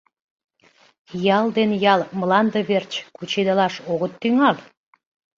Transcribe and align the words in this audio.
—Ял 1.37 1.45
ден 1.57 1.71
ял 1.93 2.01
мланде 2.19 2.59
верч 2.69 2.91
кучедалаш 3.15 3.75
огыт 3.93 4.13
тӱҥал? 4.21 4.55